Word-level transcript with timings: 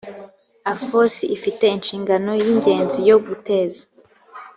afos 0.73 1.13
ifite 1.35 1.65
inshingano 1.75 2.31
y 2.43 2.45
ingenzi 2.53 2.99
yo 3.09 3.17
guteza 3.25 3.83